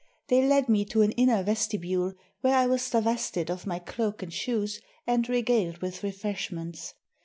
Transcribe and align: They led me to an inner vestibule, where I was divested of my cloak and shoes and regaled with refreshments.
They 0.29 0.43
led 0.43 0.67
me 0.67 0.83
to 0.85 1.03
an 1.03 1.11
inner 1.11 1.43
vestibule, 1.43 2.15
where 2.39 2.55
I 2.55 2.65
was 2.65 2.89
divested 2.89 3.51
of 3.51 3.67
my 3.67 3.77
cloak 3.77 4.23
and 4.23 4.33
shoes 4.33 4.81
and 5.05 5.29
regaled 5.29 5.77
with 5.77 6.01
refreshments. 6.03 6.95